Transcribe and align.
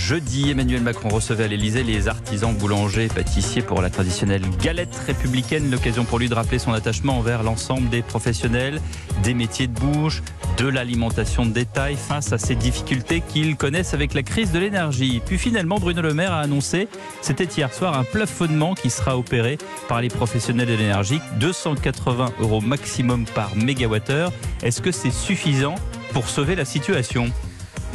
jeudi. 0.00 0.50
Emmanuel 0.50 0.80
Macron 0.80 1.10
recevait 1.10 1.44
à 1.44 1.46
l'Elysée 1.46 1.82
les 1.82 2.08
artisans 2.08 2.54
boulangers 2.54 3.04
et 3.04 3.08
pâtissiers 3.08 3.62
pour 3.62 3.82
la 3.82 3.90
traditionnelle 3.90 4.42
galette 4.62 4.94
républicaine. 5.06 5.70
L'occasion 5.70 6.04
pour 6.04 6.18
lui 6.18 6.28
de 6.28 6.34
rappeler 6.34 6.58
son 6.58 6.72
attachement 6.72 7.18
envers 7.18 7.42
l'ensemble 7.42 7.88
des 7.90 8.02
professionnels, 8.02 8.80
des 9.22 9.34
métiers 9.34 9.66
de 9.66 9.78
bouche, 9.78 10.22
de 10.56 10.66
l'alimentation 10.66 11.44
de 11.44 11.52
détail 11.52 11.96
face 11.96 12.32
à 12.32 12.38
ces 12.38 12.54
difficultés 12.54 13.20
qu'ils 13.20 13.56
connaissent 13.56 13.94
avec 13.94 14.14
la 14.14 14.22
crise 14.22 14.52
de 14.52 14.58
l'énergie. 14.58 15.20
Puis 15.24 15.38
finalement, 15.38 15.78
Bruno 15.78 16.00
Le 16.00 16.14
Maire 16.14 16.32
a 16.32 16.40
annoncé, 16.40 16.88
c'était 17.20 17.44
hier 17.44 17.72
soir, 17.72 17.96
un 17.96 18.04
plafonnement 18.04 18.74
qui 18.74 18.90
sera 18.90 19.18
opéré 19.18 19.58
par 19.86 20.00
les 20.00 20.08
professionnels 20.08 20.68
de 20.68 20.74
l'énergie, 20.74 21.20
280 21.38 22.32
euros 22.40 22.60
maximum 22.60 23.26
par 23.26 23.54
mégawattheure. 23.54 24.32
Est-ce 24.62 24.80
que 24.80 24.92
c'est 24.92 25.12
suffisant 25.12 25.74
pour 26.12 26.28
sauver 26.28 26.56
la 26.56 26.64
situation? 26.64 27.30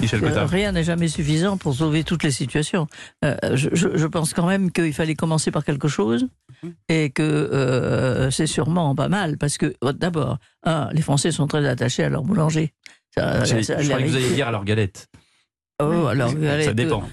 Euh, 0.02 0.46
Rien 0.46 0.72
n'est 0.72 0.84
jamais 0.84 1.08
suffisant 1.08 1.58
pour 1.58 1.76
sauver 1.76 2.04
toutes 2.04 2.24
les 2.24 2.32
situations. 2.32 2.88
Euh, 3.24 3.36
je, 3.54 4.08
pense 4.08 4.34
quand 4.34 4.48
même 4.48 4.72
qu'il 4.72 4.94
fallait 4.94 5.16
commencer 5.16 5.52
par 5.52 5.64
quelque 5.64 5.88
chose 5.88 6.28
et 6.90 7.10
que 7.10 7.22
euh, 7.24 8.32
c'est 8.32 8.48
sûrement 8.48 8.96
pas 8.96 9.10
mal 9.10 9.38
parce 9.38 9.58
que 9.58 9.74
d'abord, 9.94 10.38
les 10.92 11.02
Français 11.02 11.32
sont 11.32 11.48
très 11.48 11.68
attachés 11.68 12.04
à 12.04 12.10
leur 12.10 12.24
boulanger. 12.24 12.74
je 13.18 13.22
croyais 13.22 14.04
que 14.04 14.10
vous 14.10 14.16
alliez 14.16 14.34
dire 14.34 14.48
à 14.48 14.52
leur 14.52 14.66
galette. 14.66 15.08
Oh, 15.84 16.08
alors, 16.08 16.32
ça 16.64 16.74
dépend. 16.74 17.04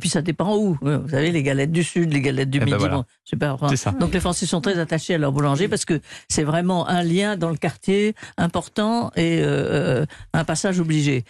puis 0.00 0.08
ça 0.08 0.22
dépend 0.22 0.56
où. 0.56 0.76
Vous 0.80 1.08
savez, 1.08 1.30
les 1.30 1.42
galettes 1.44 1.70
du 1.70 1.84
Sud, 1.84 2.12
les 2.12 2.20
galettes 2.20 2.50
du 2.50 2.58
eh 2.60 2.64
ben 2.64 2.76
Midi. 2.76 3.02
super. 3.24 3.56
Donc 4.00 4.12
les 4.12 4.20
Français 4.20 4.46
sont 4.46 4.60
très 4.60 4.78
attachés 4.78 5.14
à 5.14 5.18
leur 5.18 5.30
boulanger 5.30 5.68
parce 5.68 5.84
que 5.84 6.00
c'est 6.28 6.42
vraiment 6.42 6.88
un 6.88 7.04
lien 7.04 7.36
dans 7.36 7.50
le 7.50 7.56
quartier 7.56 8.14
important 8.36 9.12
et 9.16 9.42
un 10.32 10.44
passage 10.44 10.80
obligé. 10.80 11.24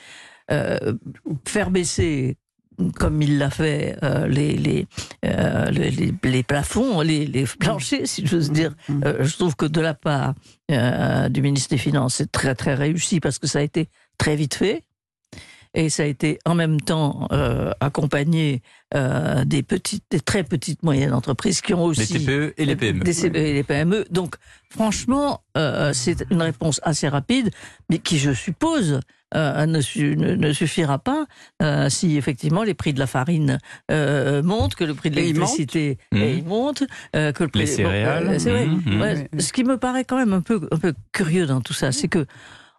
Euh, 0.51 0.95
faire 1.47 1.71
baisser 1.71 2.37
comme 2.97 3.21
il 3.23 3.39
l'a 3.39 3.51
fait, 3.51 3.97
euh, 4.03 4.27
les, 4.27 4.57
les, 4.57 4.87
euh, 5.25 5.71
les, 5.71 6.13
les, 6.23 6.43
plafonds, 6.43 7.03
les, 7.03 7.27
les, 7.27 7.45
planchers, 7.45 8.07
si 8.09 8.27
j'ose 8.27 8.51
dire. 8.51 8.75
Mm. 8.89 9.03
je 9.21 9.37
trouve 9.37 9.55
que 9.55 9.67
de 9.67 9.81
la 9.81 9.95
part 9.95 10.35
du 11.31 11.43
ministre 11.43 11.71
des 11.71 11.79
Finances, 11.79 12.15
c'est 12.17 12.33
très 12.33 12.55
très 12.55 12.75
réussi 12.75 13.21
parce 13.21 13.39
que 13.39 13.47
ça 13.47 13.61
a 13.61 13.63
été 13.63 13.89
très 14.19 14.37
vite 14.37 14.55
fait. 14.55 14.85
Et 15.75 15.89
ça 15.89 16.03
a 16.03 16.07
été 16.07 16.39
en 16.45 16.55
même 16.55 16.81
temps 16.81 17.29
accompagné 17.81 18.63
des 18.95 19.63
petites, 19.63 20.05
des 20.11 20.21
très 20.21 20.45
petites 20.45 20.83
moyennes 20.83 21.15
entreprises 21.15 21.61
qui 21.61 21.73
ont 21.73 21.85
aussi 21.85 22.13
les 22.13 22.21
TPE 22.21 22.55
et 22.59 22.65
les 22.65 22.77
PME. 22.77 23.01
Des 23.01 23.15
CPE 23.15 23.37
et 23.37 23.53
les 23.55 23.63
PME. 23.63 24.05
Donc, 24.11 24.37
franchement, 24.69 25.43
c'est 25.93 26.25
une 26.31 26.43
réponse 26.43 26.81
assez 26.83 27.09
rapide, 27.09 27.51
mais 27.89 27.99
qui, 27.99 28.19
je 28.19 28.33
suppose, 28.33 29.01
euh, 29.35 29.67
ne, 29.67 30.53
suffira 30.53 30.99
pas 30.99 31.27
euh, 31.63 31.89
si 31.89 32.19
effectivement 32.19 32.65
les 32.65 32.75
prix 32.75 32.93
de 32.93 32.99
la 32.99 33.07
farine 33.07 33.59
euh, 33.91 34.43
montent, 34.43 34.75
que 34.75 34.85
le 34.85 34.93
prix 34.93 35.09
de 35.09 35.17
l'électricité 35.17 35.97
mmh. 36.13 36.43
monte, 36.47 36.85
que 37.13 37.43
le 37.43 37.49
prix 37.49 37.61
les 37.61 37.67
céréales. 37.67 38.27
Mmh, 38.27 38.91
mmh. 38.91 39.41
ce 39.41 39.53
qui 39.53 39.65
me 39.65 39.79
paraît 39.79 40.05
quand 40.05 40.17
même 40.17 40.35
un 40.35 40.43
peu, 40.43 40.69
un 40.71 40.77
peu 40.77 40.93
curieux 41.13 41.47
dans 41.47 41.63
tout 41.63 41.73
ça, 41.73 41.93
c'est 41.93 42.09
que 42.09 42.27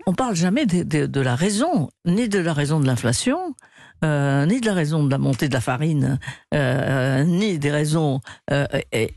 on 0.06 0.14
parle 0.14 0.36
jamais 0.36 0.66
de, 0.66 1.22
la 1.22 1.36
raison, 1.36 1.90
ni 2.06 2.30
de 2.30 2.40
la 2.40 2.54
raison 2.54 2.80
de 2.80 2.86
l'inflation. 2.86 3.56
ni 4.02 4.59
de 4.59 4.66
la 4.66 4.73
raison 4.73 5.04
de 5.04 5.12
la 5.12 5.18
montée 5.18 5.48
de 5.48 5.54
la 5.54 5.62
farine, 5.62 6.20
ni 6.54 7.58
des 7.58 7.72
raisons 7.72 8.20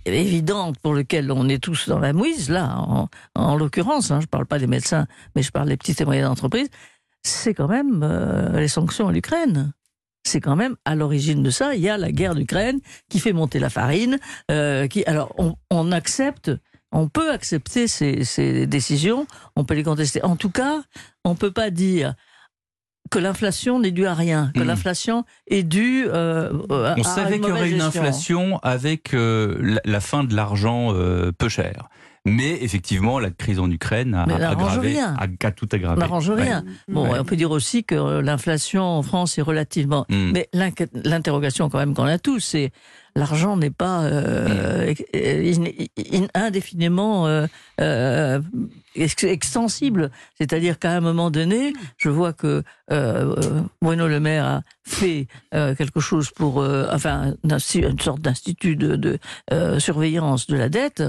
évidentes 0.05 0.79
pour 0.79 0.95
lesquelles 0.95 1.33
on 1.33 1.49
est 1.49 1.63
tous 1.63 1.89
dans 1.89 1.99
la 1.99 2.13
mouise, 2.13 2.51
là, 2.51 3.09
en, 3.35 3.57
l'occurrence, 3.57 4.11
hein, 4.11 4.21
je 4.21 4.27
ne 4.27 4.31
parle 4.31 4.47
pas 4.47 4.59
des 4.59 4.69
médecins, 4.69 5.07
mais 5.35 5.43
je 5.43 5.51
parle 5.51 5.69
des 5.69 5.77
petites 5.77 6.01
et 6.01 6.05
moyennes 6.05 6.27
entreprises, 6.27 6.69
c'est 7.27 7.55
quand 7.55 7.69
même 7.69 8.03
euh, 8.03 8.59
les 8.59 8.69
sanctions 8.69 9.09
à 9.09 9.13
l'Ukraine. 9.13 9.73
C'est 10.25 10.41
quand 10.41 10.57
même 10.57 10.77
à 10.85 10.95
l'origine 10.95 11.43
de 11.43 11.51
ça. 11.51 11.75
Il 11.75 11.81
y 11.81 11.89
a 11.89 11.99
la 11.99 12.11
guerre 12.11 12.35
d'Ukraine 12.35 12.81
qui 13.09 13.21
fait 13.21 13.33
monter 13.33 13.59
la 13.59 13.71
farine. 13.71 14.19
Euh, 14.51 14.87
qui, 14.89 15.05
alors, 15.05 15.35
on, 15.71 15.93
accepte, 15.93 16.51
on 16.93 17.09
peut 17.09 17.31
accepter 17.31 17.89
ces, 17.89 18.67
décisions, 18.67 19.27
on 19.57 19.65
peut 19.65 19.75
les 19.75 19.83
contester. 19.83 20.23
En 20.23 20.37
tout 20.37 20.51
cas, 20.51 20.83
on 21.25 21.31
ne 21.31 21.37
peut 21.37 21.51
pas 21.51 21.71
dire 21.71 22.15
que 23.11 23.19
l'inflation 23.19 23.79
n'est 23.79 23.93
due 23.93 24.07
à 24.07 24.15
rien, 24.15 24.51
que 24.55 24.61
hmm. 24.61 24.67
l'inflation 24.67 25.25
est 25.47 25.63
due 25.63 26.07
euh, 26.09 26.51
à 26.71 26.95
On 26.99 27.03
savait 27.05 27.39
qu'il 27.39 27.49
y 27.49 27.53
aurait 27.53 27.71
une 27.71 27.83
inflation 27.83 28.59
avec 28.63 29.11
la, 29.13 30.01
fin 30.01 30.25
de 30.25 30.35
l'argent 30.35 30.93
peu 31.39 31.49
cher. 31.49 31.89
Mais 32.27 32.59
effectivement, 32.61 33.21
la 33.21 33.31
crise 33.31 33.61
en 33.61 33.71
Ukraine 33.71 34.13
a, 34.13 34.25
aggravé, 34.25 34.99
a, 34.99 35.51
tout 35.53 35.69
aggravé. 35.71 36.01
N'arrange 36.01 36.31
rien. 36.31 36.65
Bon, 36.89 37.09
on 37.17 37.25
peut 37.25 37.37
dire 37.37 37.53
aussi 37.53 37.85
que 37.85 38.19
l'inflation 38.19 38.83
en 38.83 39.03
France 39.03 39.39
est 39.39 39.43
relativement. 39.43 40.07
Hmm. 40.09 40.33
Mais 40.33 40.49
l'interrogation 40.53 41.71
quand 41.71 41.79
même 41.79 41.95
qu'on 41.95 42.05
a 42.05 42.19
tous, 42.19 42.41
c'est 42.41 42.73
l'argent 43.17 43.57
n'est 43.57 43.71
pas 43.71 44.03
euh, 44.03 44.95
indéfiniment 46.35 47.27
euh, 47.27 47.47
euh, 47.81 48.41
extensible. 48.95 50.11
C'est-à-dire 50.39 50.79
qu'à 50.79 50.93
un 50.93 51.01
moment 51.01 51.31
donné, 51.31 51.73
je 51.97 52.09
vois 52.09 52.33
que 52.33 52.63
Bruno 53.83 54.07
Le 54.07 54.21
Maire 54.21 54.45
a 54.45 54.63
fait 54.85 55.27
quelque 55.51 56.01
chose 56.01 56.31
pour, 56.31 56.59
enfin, 56.59 57.35
une 57.45 58.01
sorte 58.01 58.21
d'institut 58.21 58.77
de, 58.77 59.19
surveillance 59.79 60.47
de 60.47 60.57
la 60.57 60.69
dette. 60.69 61.03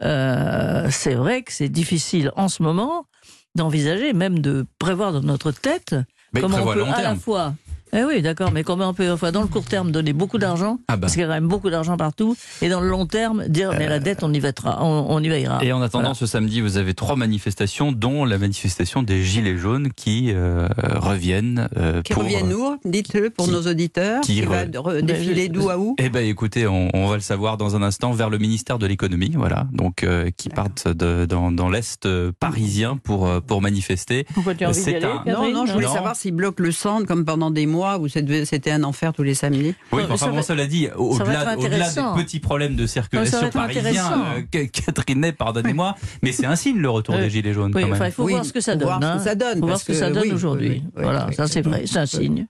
c'est 0.00 1.14
vrai 1.14 1.42
que 1.42 1.52
c'est 1.52 1.68
difficile 1.68 2.32
en 2.36 2.48
ce 2.48 2.62
moment 2.62 3.06
d'envisager, 3.54 4.12
même 4.12 4.38
de 4.38 4.66
prévoir 4.78 5.12
dans 5.12 5.22
notre 5.22 5.50
tête, 5.50 5.96
comment 6.38 6.58
on 6.58 6.72
peut 6.72 6.84
à 6.84 7.02
la 7.02 7.16
fois 7.16 7.54
eh 7.92 8.04
oui, 8.04 8.22
d'accord, 8.22 8.52
mais 8.52 8.62
comment 8.62 8.90
on 8.90 8.94
peut, 8.94 9.10
enfin, 9.10 9.32
dans 9.32 9.42
le 9.42 9.48
court 9.48 9.64
terme, 9.64 9.90
donner 9.90 10.12
beaucoup 10.12 10.38
d'argent, 10.38 10.78
ah 10.86 10.96
bah. 10.96 11.02
parce 11.02 11.14
qu'il 11.14 11.22
y 11.22 11.24
a 11.24 11.26
quand 11.26 11.34
même 11.34 11.48
beaucoup 11.48 11.70
d'argent 11.70 11.96
partout, 11.96 12.36
et 12.62 12.68
dans 12.68 12.80
le 12.80 12.88
long 12.88 13.06
terme, 13.06 13.48
dire, 13.48 13.72
mais 13.76 13.88
la 13.88 13.96
euh, 13.96 13.98
dette, 13.98 14.22
on 14.22 14.32
y 14.32 14.38
veillera. 14.38 14.78
On, 14.82 15.22
y 15.22 15.28
veillera. 15.28 15.64
Et 15.64 15.72
en 15.72 15.82
attendant, 15.82 16.14
ce 16.14 16.26
samedi, 16.26 16.60
vous 16.60 16.76
avez 16.76 16.94
trois 16.94 17.16
manifestations, 17.16 17.92
dont 17.92 18.24
la 18.24 18.38
manifestation 18.38 19.02
des 19.02 19.22
Gilets 19.24 19.56
jaunes 19.56 19.90
qui 19.94 20.32
euh, 20.32 20.68
reviennent. 20.94 21.68
Euh, 21.76 22.02
qui 22.02 22.14
reviennent 22.14 22.52
où 22.52 22.76
Dites-le 22.84 23.30
pour 23.30 23.48
nos 23.48 23.62
auditeurs. 23.66 24.20
Qui, 24.20 24.42
va 24.42 24.64
défiler 25.02 25.48
d'où 25.48 25.68
à 25.68 25.78
où 25.78 25.96
Eh 25.98 26.08
ben, 26.08 26.24
écoutez, 26.24 26.66
on, 26.66 27.06
va 27.08 27.16
le 27.16 27.20
savoir 27.20 27.56
dans 27.56 27.74
un 27.74 27.82
instant, 27.82 28.12
vers 28.12 28.30
le 28.30 28.38
ministère 28.38 28.78
de 28.78 28.86
l'économie, 28.86 29.32
voilà, 29.34 29.66
donc 29.72 30.06
qui 30.36 30.48
partent 30.48 30.86
de, 30.88 31.26
dans, 31.26 31.50
dans 31.50 31.68
l'est 31.68 32.08
parisien 32.38 32.96
pour 32.96 33.28
pour 33.42 33.60
manifester. 33.60 34.26
C'est 34.72 35.04
un... 35.04 35.24
Non, 35.26 35.52
non, 35.52 35.66
je 35.66 35.72
voulais 35.72 35.86
savoir 35.86 36.14
s'ils 36.14 36.34
bloquent 36.34 36.62
le 36.62 36.72
centre 36.72 37.06
comme 37.06 37.24
pendant 37.24 37.50
des 37.50 37.66
mois 37.66 37.79
où 38.00 38.08
c'était 38.08 38.70
un 38.70 38.82
enfer 38.84 39.12
tous 39.12 39.22
les 39.22 39.34
samedis? 39.34 39.74
Oui, 39.92 40.02
enfin, 40.10 40.28
bon, 40.28 40.42
cela 40.42 40.66
dit, 40.66 40.88
au-delà 40.96 41.56
des 41.56 42.22
petits 42.22 42.40
problèmes 42.40 42.76
de 42.76 42.86
circulation 42.86 43.50
parisiens, 43.50 44.24
euh, 44.54 44.66
Catherine 44.66 45.32
pardonnez-moi, 45.32 45.94
mais 46.22 46.32
c'est 46.32 46.46
un 46.46 46.56
signe 46.56 46.78
le 46.78 46.90
retour 46.90 47.16
des 47.16 47.30
Gilets 47.30 47.52
jaunes. 47.52 47.72
Oui, 47.74 47.84
il 47.86 48.12
faut 48.12 48.26
voir 48.26 48.44
ce 48.44 48.52
que 48.52 48.60
ça 48.60 48.76
donne. 48.76 49.20
Ça 49.22 49.34
donne. 49.34 49.60
voir 49.60 49.78
ce 49.78 49.84
que 49.84 49.94
ça 49.94 50.10
donne 50.10 50.32
aujourd'hui. 50.32 50.82
Voilà, 50.94 51.30
ça 51.32 51.46
c'est 51.46 51.62
vrai, 51.62 51.84
c'est 51.86 51.98
un 51.98 52.06
signe. 52.06 52.46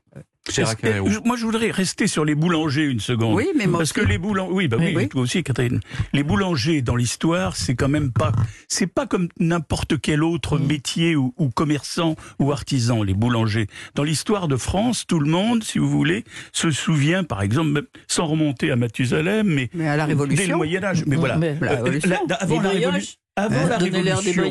Moi, 1.25 1.37
je 1.37 1.45
voudrais 1.45 1.71
rester 1.71 2.07
sur 2.07 2.25
les 2.25 2.35
boulangers 2.35 2.85
une 2.85 3.01
seconde. 3.01 3.35
Oui, 3.35 3.49
mais 3.57 3.67
moi 3.67 3.79
Parce 3.79 3.93
que 3.93 4.01
les 4.01 4.19
boulangers, 4.19 4.53
oui, 4.53 4.69
bah 4.69 4.77
oui, 4.79 5.09
toi 5.09 5.23
aussi, 5.23 5.43
Catherine. 5.43 5.81
Les 6.13 6.23
boulangers 6.23 6.83
dans 6.83 6.97
l'histoire, 6.97 7.57
c'est 7.57 7.75
quand 7.75 7.89
même 7.89 8.13
pas, 8.13 8.33
c'est 8.69 8.87
pas 8.87 9.07
comme 9.07 9.29
n'importe 9.39 10.01
quel 10.01 10.23
autre 10.23 10.59
mm. 10.59 10.67
métier 10.67 11.17
ou, 11.17 11.33
commerçant 11.55 12.17
ou 12.39 12.53
artisan. 12.53 13.03
Les 13.03 13.15
boulangers. 13.15 13.67
Dans 13.95 14.03
l'histoire 14.03 14.49
de 14.49 14.57
France, 14.57 15.07
tout 15.07 15.21
le 15.21 15.31
monde, 15.31 15.63
si 15.65 15.79
vous 15.79 15.89
voulez, 15.89 16.25
se 16.53 16.71
souvient, 16.71 17.25
par 17.25 17.43
exemple, 17.43 17.85
sans 18.09 18.27
remonter 18.27 18.71
à 18.71 18.77
Mathusalem, 18.77 19.47
mais, 19.47 19.71
mais 19.75 19.89
à 19.89 19.97
la 19.97 20.07
Révolution, 20.07 20.45
dès 20.45 20.51
le 20.51 20.57
Moyen 20.57 20.85
Âge. 20.85 21.05
Mais 21.07 21.17
voilà, 21.17 21.39
euh, 21.43 21.99
avant 22.39 22.61
la 22.61 22.71
Révolution. 22.71 23.17
Avant 23.37 23.67
la 23.67 23.79
Révolution, 23.79 24.43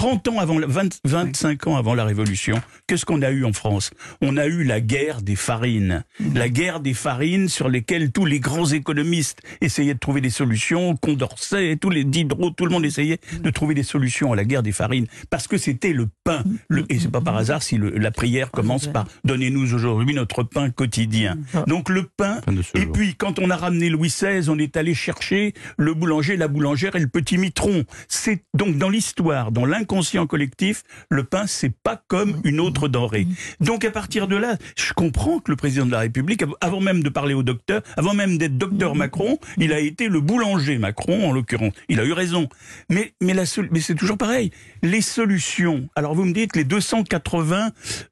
30 0.00 0.28
ans 0.28 0.38
avant, 0.38 0.56
25 1.04 1.66
ans 1.66 1.76
avant 1.76 1.92
la 1.92 2.06
Révolution, 2.06 2.58
qu'est-ce 2.86 3.04
qu'on 3.04 3.20
a 3.20 3.30
eu 3.30 3.44
en 3.44 3.52
France? 3.52 3.90
On 4.22 4.38
a 4.38 4.46
eu 4.46 4.64
la 4.64 4.80
guerre 4.80 5.20
des 5.20 5.36
farines. 5.36 6.04
Mmh. 6.18 6.38
La 6.38 6.48
guerre 6.48 6.80
des 6.80 6.94
farines 6.94 7.50
sur 7.50 7.68
lesquelles 7.68 8.10
tous 8.10 8.24
les 8.24 8.40
grands 8.40 8.64
économistes 8.64 9.42
essayaient 9.60 9.92
de 9.92 9.98
trouver 9.98 10.22
des 10.22 10.30
solutions, 10.30 10.96
Condorcet, 10.96 11.76
tous 11.78 11.90
les 11.90 12.04
Diderot, 12.04 12.48
tout 12.52 12.64
le 12.64 12.70
monde 12.70 12.86
essayait 12.86 13.18
de 13.42 13.50
trouver 13.50 13.74
des 13.74 13.82
solutions 13.82 14.32
à 14.32 14.36
la 14.36 14.46
guerre 14.46 14.62
des 14.62 14.72
farines, 14.72 15.06
parce 15.28 15.46
que 15.46 15.58
c'était 15.58 15.92
le 15.92 16.08
pain. 16.24 16.44
Le, 16.68 16.86
et 16.88 16.98
c'est 16.98 17.10
pas 17.10 17.20
par 17.20 17.36
hasard 17.36 17.62
si 17.62 17.76
la 17.78 18.10
prière 18.10 18.50
commence 18.50 18.86
par 18.86 19.04
«Donnez-nous 19.24 19.74
aujourd'hui 19.74 20.14
notre 20.14 20.44
pain 20.44 20.70
quotidien 20.70 21.34
mmh.». 21.34 21.64
Donc 21.66 21.90
le 21.90 22.04
pain, 22.04 22.40
et 22.74 22.86
puis 22.86 23.16
quand 23.16 23.38
on 23.38 23.50
a 23.50 23.56
ramené 23.56 23.90
Louis 23.90 24.08
XVI, 24.08 24.48
on 24.48 24.58
est 24.58 24.78
allé 24.78 24.94
chercher 24.94 25.52
le 25.76 25.92
boulanger, 25.92 26.38
la 26.38 26.48
boulangère 26.48 26.96
et 26.96 27.00
le 27.00 27.08
petit 27.08 27.36
mitron. 27.36 27.84
C'est 28.08 28.44
donc 28.54 28.78
dans 28.78 28.88
l'histoire, 28.88 29.52
dans 29.52 29.66
l'inconscient, 29.66 29.89
l'inconscient 29.90 30.26
collectif, 30.28 30.84
le 31.08 31.24
pain, 31.24 31.46
c'est 31.48 31.72
pas 31.74 32.00
comme 32.06 32.40
une 32.44 32.60
autre 32.60 32.86
denrée. 32.86 33.26
Donc 33.58 33.84
à 33.84 33.90
partir 33.90 34.28
de 34.28 34.36
là, 34.36 34.56
je 34.76 34.92
comprends 34.92 35.40
que 35.40 35.50
le 35.50 35.56
président 35.56 35.84
de 35.84 35.90
la 35.90 35.98
République, 35.98 36.44
avant 36.60 36.80
même 36.80 37.02
de 37.02 37.08
parler 37.08 37.34
au 37.34 37.42
docteur, 37.42 37.82
avant 37.96 38.14
même 38.14 38.38
d'être 38.38 38.56
docteur 38.56 38.94
Macron, 38.94 39.38
il 39.58 39.72
a 39.72 39.80
été 39.80 40.06
le 40.06 40.20
boulanger 40.20 40.78
Macron, 40.78 41.28
en 41.28 41.32
l'occurrence. 41.32 41.72
Il 41.88 41.98
a 41.98 42.04
eu 42.04 42.12
raison. 42.12 42.48
Mais, 42.88 43.14
mais, 43.20 43.34
mais 43.72 43.80
c'est 43.80 43.96
toujours 43.96 44.16
pareil. 44.16 44.52
Les 44.82 45.00
solutions. 45.00 45.88
Alors 45.96 46.14
vous 46.14 46.24
me 46.24 46.32
dites 46.32 46.54
les 46.54 46.64
280 46.64 47.70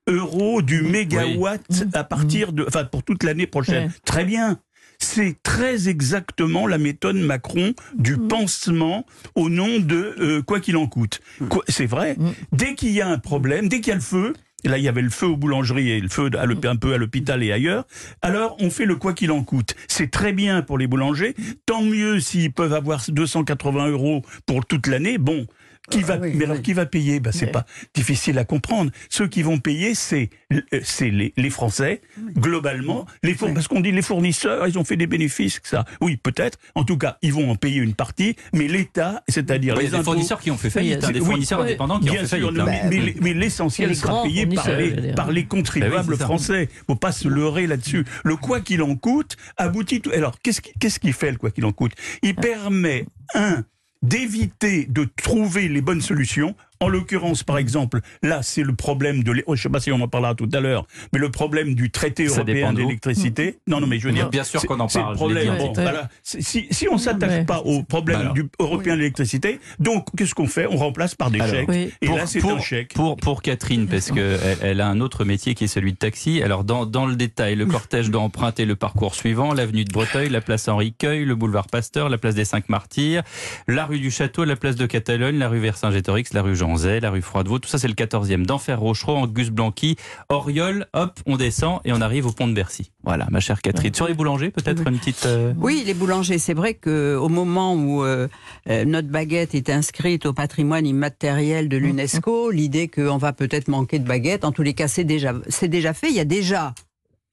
euros 0.08 0.62
du 0.62 0.82
mégawatt 0.82 1.62
à 1.94 2.02
partir 2.02 2.52
de, 2.52 2.64
enfin 2.66 2.84
pour 2.84 3.04
toute 3.04 3.22
l'année 3.22 3.46
prochaine. 3.46 3.92
Très 4.04 4.24
bien. 4.24 4.58
C'est 4.98 5.36
très 5.42 5.88
exactement 5.88 6.66
la 6.66 6.78
méthode 6.78 7.16
Macron 7.16 7.74
du 7.96 8.16
mm. 8.16 8.28
pansement 8.28 9.06
au 9.34 9.48
nom 9.48 9.78
de 9.78 10.14
euh, 10.18 10.42
quoi 10.42 10.60
qu'il 10.60 10.76
en 10.76 10.86
coûte. 10.86 11.20
Mm. 11.40 11.46
C'est 11.68 11.86
vrai. 11.86 12.16
Mm. 12.18 12.30
Dès 12.52 12.74
qu'il 12.74 12.90
y 12.90 13.00
a 13.00 13.08
un 13.08 13.18
problème, 13.18 13.68
dès 13.68 13.80
qu'il 13.80 13.88
y 13.88 13.92
a 13.92 13.96
le 13.96 14.00
feu, 14.00 14.32
là, 14.64 14.76
il 14.76 14.84
y 14.84 14.88
avait 14.88 15.02
le 15.02 15.10
feu 15.10 15.26
aux 15.26 15.36
boulangeries 15.36 15.90
et 15.90 16.00
le 16.00 16.08
feu 16.08 16.30
un 16.34 16.76
peu 16.76 16.92
à 16.92 16.96
l'hôpital 16.96 17.42
et 17.42 17.52
ailleurs. 17.52 17.86
Alors, 18.22 18.56
on 18.60 18.70
fait 18.70 18.86
le 18.86 18.96
quoi 18.96 19.12
qu'il 19.12 19.30
en 19.30 19.44
coûte. 19.44 19.74
C'est 19.86 20.10
très 20.10 20.32
bien 20.32 20.62
pour 20.62 20.78
les 20.78 20.86
boulangers. 20.86 21.34
Tant 21.64 21.82
mieux 21.82 22.18
s'ils 22.20 22.52
peuvent 22.52 22.74
avoir 22.74 23.02
280 23.06 23.88
euros 23.88 24.22
pour 24.46 24.66
toute 24.66 24.88
l'année. 24.88 25.18
Bon, 25.18 25.46
qui 25.90 26.02
va, 26.02 26.18
mais 26.18 26.44
alors 26.44 26.60
qui 26.62 26.72
va 26.72 26.86
payer? 26.86 27.20
Ben, 27.20 27.32
C'est 27.32 27.46
pas 27.46 27.64
difficile 27.94 28.38
à 28.38 28.44
comprendre. 28.44 28.90
Ceux 29.08 29.28
qui 29.28 29.42
vont 29.42 29.58
payer, 29.58 29.94
c'est 29.94 30.30
euh, 30.52 30.60
c'est 30.82 31.10
les, 31.10 31.32
les, 31.36 31.50
Français, 31.50 32.00
globalement. 32.36 33.06
Les 33.22 33.34
Parce 33.34 33.68
qu'on 33.68 33.80
dit 33.80 33.92
les 33.92 34.02
fournisseurs, 34.02 34.66
ils 34.66 34.78
ont 34.78 34.84
fait 34.84 34.96
des 34.96 35.06
bénéfices, 35.06 35.60
ça. 35.62 35.84
Oui, 36.00 36.16
peut-être. 36.16 36.58
En 36.74 36.84
tout 36.84 36.96
cas, 36.96 37.18
ils 37.22 37.32
vont 37.32 37.50
en 37.50 37.56
payer 37.56 37.80
une 37.80 37.94
partie, 37.94 38.36
mais 38.52 38.68
l'État, 38.68 39.22
c'est-à-dire 39.28 39.76
les, 39.76 39.88
fournisseurs 39.88 40.40
qui 40.40 40.50
ont 40.50 40.58
fait 40.58 40.70
faillite, 40.70 41.04
hein, 41.04 41.10
des 41.10 41.20
fournisseurs 41.20 41.60
indépendants 41.60 42.00
qui 42.00 42.10
ont 42.10 42.14
fait 42.14 42.26
faillite. 42.26 42.58
Hein. 42.58 43.14
Mais, 43.20 43.34
l'essentiel 43.34 43.94
sera 43.94 44.22
payé 44.22 44.46
par 44.46 44.68
les, 44.70 45.12
par 45.12 45.30
les 45.30 45.44
contribuables 45.44 46.16
ben 46.16 46.24
français. 46.24 46.68
Faut 46.86 46.96
pas 46.96 47.12
se 47.12 47.28
leurrer 47.28 47.66
là-dessus. 47.66 48.04
Le 48.24 48.36
quoi 48.36 48.60
qu'il 48.60 48.82
en 48.82 48.96
coûte 48.96 49.36
aboutit. 49.56 50.00
Tout... 50.00 50.10
Alors, 50.10 50.38
qu'est-ce 50.40 50.60
qu'est-ce 50.60 50.98
qu'il 50.98 51.12
fait 51.12 51.30
le 51.30 51.38
quoi 51.38 51.50
qu'il 51.50 51.64
en 51.64 51.72
coûte? 51.72 51.92
Il 52.22 52.34
permet 52.34 53.06
un 53.34 53.64
d'éviter 54.02 54.86
de 54.86 55.08
trouver 55.16 55.68
les 55.68 55.80
bonnes 55.80 56.00
solutions 56.00 56.54
en 56.80 56.88
l'occurrence, 56.88 57.42
par 57.42 57.58
exemple, 57.58 58.00
là, 58.22 58.42
c'est 58.42 58.62
le 58.62 58.74
problème 58.74 59.22
de. 59.22 59.42
Oh, 59.46 59.54
je 59.54 59.60
ne 59.60 59.62
sais 59.62 59.68
pas 59.68 59.80
si 59.80 59.92
on 59.92 60.00
en 60.00 60.08
parlera 60.08 60.34
tout 60.34 60.48
à 60.52 60.60
l'heure, 60.60 60.86
mais 61.12 61.18
le 61.18 61.30
problème 61.30 61.74
du 61.74 61.90
traité 61.90 62.26
européen 62.26 62.72
d'électricité. 62.72 63.58
Non, 63.68 63.80
non, 63.80 63.86
mais 63.86 63.98
je 63.98 64.08
veux 64.08 64.14
dire. 64.14 64.30
Bien 64.30 64.44
sûr 64.44 64.64
qu'on 64.64 64.80
en 64.80 64.86
parle. 64.86 65.14
Problème, 65.14 65.56
voilà. 65.74 66.08
si, 66.22 66.68
si, 66.70 66.88
on 66.88 66.94
ne 66.94 66.98
s'attaque 66.98 67.46
pas 67.46 67.60
au 67.60 67.82
problème 67.82 68.32
du 68.32 68.48
européen 68.58 68.96
d'électricité, 68.96 69.60
donc 69.78 70.06
qu'est-ce 70.16 70.34
qu'on 70.34 70.46
fait? 70.46 70.66
On 70.66 70.76
remplace 70.76 71.14
par 71.14 71.30
des 71.30 71.38
chèques. 71.38 71.68
Et 72.00 72.06
là, 72.06 72.26
c'est 72.26 72.44
un 72.44 72.60
chèque. 72.60 72.94
Pour, 72.94 73.16
pour 73.16 73.42
Catherine, 73.42 73.86
parce 73.86 74.10
qu'elle 74.10 74.38
elle 74.62 74.80
a 74.80 74.88
un 74.88 75.00
autre 75.00 75.24
métier 75.24 75.54
qui 75.54 75.64
est 75.64 75.68
celui 75.68 75.92
de 75.92 75.98
taxi. 75.98 76.42
Alors, 76.42 76.64
dans, 76.64 76.86
dans 76.86 77.06
le 77.06 77.16
détail, 77.16 77.56
le 77.56 77.66
cortège 77.66 78.10
doit 78.10 78.22
emprunter 78.22 78.64
le 78.64 78.76
parcours 78.76 79.14
suivant 79.14 79.52
l'avenue 79.52 79.84
de 79.84 79.92
Breteuil, 79.92 80.28
la 80.28 80.40
place 80.40 80.68
Henri 80.68 80.94
Queuil, 80.96 81.24
le 81.24 81.34
boulevard 81.34 81.66
Pasteur, 81.66 82.08
la 82.08 82.18
place 82.18 82.34
des 82.34 82.44
Cinq 82.44 82.68
Martyrs, 82.68 83.22
la 83.66 83.84
rue 83.84 83.98
du 83.98 84.10
Château, 84.10 84.44
la 84.44 84.56
place 84.56 84.76
de 84.76 84.86
Catalogne, 84.86 85.38
la 85.38 85.48
rue 85.48 85.58
Vercingétorix, 85.58 86.32
la 86.32 86.42
rue 86.42 86.56
Jean 86.56 86.67
la 86.76 87.10
rue 87.10 87.22
Froidevaux, 87.22 87.58
tout 87.58 87.68
ça 87.68 87.78
c'est 87.78 87.88
le 87.88 87.94
14e. 87.94 88.44
D'Enfer 88.44 88.78
Rochereau, 88.78 89.16
Angus 89.16 89.50
Blanqui, 89.50 89.96
Oriol, 90.28 90.86
hop, 90.92 91.18
on 91.26 91.36
descend 91.36 91.80
et 91.84 91.92
on 91.92 92.00
arrive 92.00 92.26
au 92.26 92.32
pont 92.32 92.48
de 92.48 92.52
Bercy. 92.52 92.90
Voilà, 93.04 93.26
ma 93.30 93.40
chère 93.40 93.62
Catherine. 93.62 93.94
Sur 93.94 94.06
les 94.06 94.14
boulangers, 94.14 94.50
peut-être 94.50 94.86
une 94.86 94.98
petite. 94.98 95.24
Euh, 95.26 95.54
oui, 95.58 95.82
les 95.86 95.94
boulangers. 95.94 96.38
C'est 96.38 96.54
vrai 96.54 96.74
qu'au 96.74 97.28
moment 97.28 97.74
où 97.74 98.04
euh, 98.04 98.28
euh, 98.68 98.84
notre 98.84 99.08
baguette 99.08 99.54
est 99.54 99.70
inscrite 99.70 100.26
au 100.26 100.32
patrimoine 100.32 100.86
immatériel 100.86 101.68
de 101.68 101.76
l'UNESCO, 101.76 102.50
l'idée 102.50 102.88
qu'on 102.88 103.16
va 103.16 103.32
peut-être 103.32 103.68
manquer 103.68 103.98
de 103.98 104.06
baguettes, 104.06 104.44
en 104.44 104.52
tous 104.52 104.62
les 104.62 104.74
cas, 104.74 104.88
c'est 104.88 105.04
déjà, 105.04 105.32
c'est 105.48 105.68
déjà 105.68 105.94
fait. 105.94 106.08
Il 106.08 106.16
y 106.16 106.20
a 106.20 106.24
déjà 106.24 106.74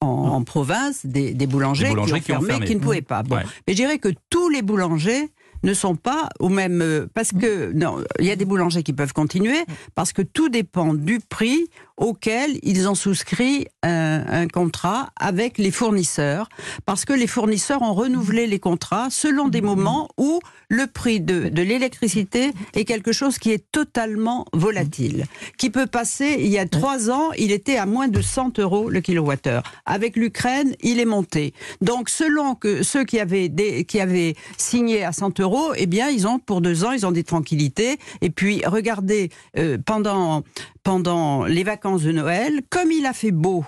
en, 0.00 0.42
province 0.44 1.04
des, 1.04 1.34
boulangers, 1.46 1.88
qui, 1.88 1.98
ont 1.98 2.20
fermé, 2.40 2.64
qui 2.64 2.74
ne 2.74 2.80
pouvaient 2.80 3.02
pas. 3.02 3.22
Mais 3.30 3.44
je 3.68 3.74
dirais 3.74 3.98
que 3.98 4.10
tous 4.30 4.48
les 4.48 4.62
boulangers 4.62 5.30
ne 5.66 5.74
sont 5.74 5.96
pas 5.96 6.28
au 6.38 6.48
même 6.48 6.80
euh, 6.80 7.06
parce 7.12 7.32
que 7.32 7.72
non, 7.72 7.98
il 8.18 8.26
y 8.26 8.30
a 8.30 8.36
des 8.36 8.44
boulangers 8.44 8.82
qui 8.82 8.92
peuvent 8.92 9.12
continuer 9.12 9.58
parce 9.94 10.12
que 10.12 10.22
tout 10.22 10.48
dépend 10.48 10.94
du 10.94 11.20
prix 11.20 11.68
auquel 11.96 12.58
ils 12.62 12.88
ont 12.88 12.94
souscrit 12.94 13.66
un, 13.82 14.48
contrat 14.48 15.10
avec 15.16 15.58
les 15.58 15.70
fournisseurs, 15.70 16.48
parce 16.84 17.04
que 17.04 17.12
les 17.12 17.26
fournisseurs 17.26 17.82
ont 17.82 17.94
renouvelé 17.94 18.46
les 18.46 18.58
contrats 18.58 19.08
selon 19.10 19.48
des 19.48 19.60
moments 19.60 20.08
où 20.16 20.40
le 20.68 20.86
prix 20.86 21.20
de, 21.20 21.48
l'électricité 21.62 22.52
est 22.74 22.84
quelque 22.84 23.12
chose 23.12 23.38
qui 23.38 23.50
est 23.52 23.64
totalement 23.70 24.46
volatile, 24.52 25.24
qui 25.58 25.70
peut 25.70 25.86
passer, 25.86 26.36
il 26.40 26.48
y 26.48 26.58
a 26.58 26.66
trois 26.66 27.10
ans, 27.10 27.32
il 27.38 27.52
était 27.52 27.76
à 27.76 27.86
moins 27.86 28.08
de 28.08 28.20
100 28.20 28.58
euros 28.58 28.90
le 28.90 29.00
kilowattheure. 29.00 29.62
Avec 29.84 30.16
l'Ukraine, 30.16 30.74
il 30.82 31.00
est 31.00 31.04
monté. 31.04 31.54
Donc 31.80 32.08
selon 32.08 32.54
que 32.54 32.82
ceux 32.82 33.04
qui 33.04 33.20
avaient, 33.20 33.50
qui 33.86 34.00
avaient 34.00 34.34
signé 34.56 35.04
à 35.04 35.12
100 35.12 35.40
euros, 35.40 35.72
eh 35.76 35.86
bien, 35.86 36.08
ils 36.08 36.26
ont, 36.26 36.38
pour 36.38 36.60
deux 36.60 36.84
ans, 36.84 36.92
ils 36.92 37.06
ont 37.06 37.12
des 37.12 37.24
tranquillités. 37.24 37.98
Et 38.20 38.30
puis, 38.30 38.62
regardez, 38.66 39.30
euh, 39.58 39.78
pendant, 39.84 40.42
pendant 40.86 41.46
les 41.46 41.64
vacances 41.64 42.04
de 42.04 42.12
Noël, 42.12 42.60
comme 42.70 42.92
il 42.92 43.06
a 43.06 43.12
fait 43.12 43.32
beau 43.32 43.64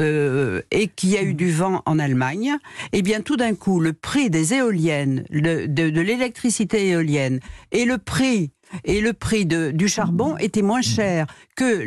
euh, 0.00 0.60
et 0.72 0.88
qu'il 0.88 1.10
y 1.10 1.16
a 1.16 1.22
eu 1.22 1.34
du 1.34 1.52
vent 1.52 1.82
en 1.86 2.00
Allemagne, 2.00 2.56
eh 2.92 3.02
bien 3.02 3.20
tout 3.20 3.36
d'un 3.36 3.54
coup, 3.54 3.78
le 3.78 3.92
prix 3.92 4.28
des 4.28 4.52
éoliennes, 4.52 5.24
de, 5.30 5.66
de 5.66 6.00
l'électricité 6.00 6.88
éolienne 6.88 7.38
et 7.70 7.84
le 7.84 7.96
prix 7.96 8.50
et 8.84 9.00
le 9.00 9.12
prix 9.12 9.46
de, 9.46 9.70
du 9.70 9.88
charbon 9.88 10.36
était 10.38 10.62
moins 10.62 10.82
cher 10.82 11.26
que 11.56 11.84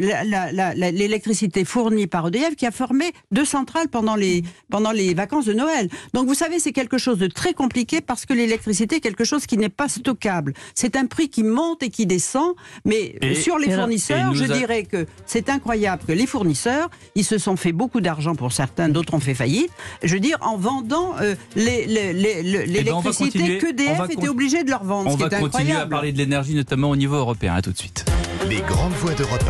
l'électricité 0.91 1.65
fournie 1.65 2.07
par 2.07 2.27
EDF 2.27 2.55
qui 2.55 2.65
a 2.65 2.71
formé 2.71 3.11
deux 3.31 3.45
centrales 3.45 3.87
pendant 3.87 4.15
les, 4.15 4.43
pendant 4.69 4.91
les 4.91 5.13
vacances 5.13 5.45
de 5.45 5.53
Noël. 5.53 5.89
Donc 6.13 6.27
vous 6.27 6.33
savez, 6.33 6.59
c'est 6.59 6.71
quelque 6.71 6.97
chose 6.97 7.17
de 7.17 7.27
très 7.27 7.53
compliqué 7.53 8.01
parce 8.01 8.25
que 8.25 8.33
l'électricité 8.33 8.97
est 8.97 8.99
quelque 8.99 9.23
chose 9.23 9.45
qui 9.45 9.57
n'est 9.57 9.69
pas 9.69 9.89
stockable. 9.89 10.53
C'est 10.75 10.95
un 10.95 11.05
prix 11.05 11.29
qui 11.29 11.43
monte 11.43 11.81
et 11.83 11.89
qui 11.89 12.05
descend, 12.05 12.53
mais 12.85 13.15
sur 13.35 13.57
les 13.57 13.71
fournisseurs, 13.71 14.35
je 14.35 14.45
dirais 14.45 14.83
que 14.83 15.05
c'est 15.25 15.49
incroyable 15.49 16.03
que 16.07 16.11
les 16.11 16.27
fournisseurs, 16.27 16.89
ils 17.15 17.25
se 17.25 17.37
sont 17.37 17.55
fait 17.55 17.71
beaucoup 17.71 18.01
d'argent 18.01 18.35
pour 18.35 18.51
certains, 18.51 18.89
d'autres 18.89 19.13
ont 19.13 19.19
fait 19.19 19.33
faillite. 19.33 19.71
Je 20.03 20.13
veux 20.13 20.19
dire, 20.19 20.37
en 20.41 20.57
vendant 20.57 21.15
euh, 21.21 21.35
eh 21.55 21.85
ben, 21.87 22.15
l'électricité 22.15 23.57
qu'EDF 23.57 24.09
était 24.09 24.27
obligé 24.27 24.63
de 24.63 24.69
leur 24.69 24.83
vendre. 24.83 25.11
On 25.11 25.15
va 25.15 25.29
continuer 25.29 25.75
à 25.75 25.85
parler 25.85 26.11
de 26.11 26.17
l'énergie, 26.17 26.53
notamment 26.53 26.74
au 26.83 26.95
niveau 26.95 27.15
européen. 27.15 27.53
À 27.55 27.61
tout 27.61 27.71
de 27.71 27.77
suite. 27.77 28.05
Les 28.47 28.61
grandes 28.61 28.93
voies 28.93 29.13
d'Europe 29.13 29.43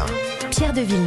1. 0.44 0.50
Pierre 0.50 0.74
de 0.74 0.82
Villeneuve. 0.82 1.04